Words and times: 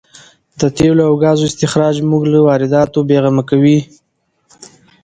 د 0.59 0.61
تېلو 0.77 1.01
او 1.09 1.13
ګازو 1.23 1.43
استخراج 1.49 1.95
موږ 2.09 2.23
له 2.33 2.39
وارداتو 2.47 2.99
بې 3.07 3.17
غمه 3.23 3.43
کوي. 3.49 3.79